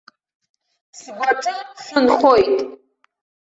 Сгәаҿы 0.99 1.55
шәынхоит. 1.83 2.55